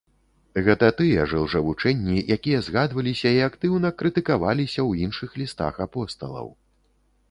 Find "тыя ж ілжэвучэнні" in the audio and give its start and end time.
1.01-2.17